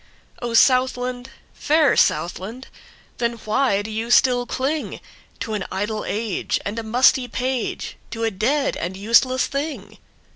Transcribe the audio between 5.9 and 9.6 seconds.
age and a musty page, To a dead and useless